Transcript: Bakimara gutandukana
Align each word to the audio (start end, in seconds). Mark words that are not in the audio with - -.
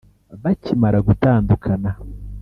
Bakimara 0.41 0.99
gutandukana 1.07 1.89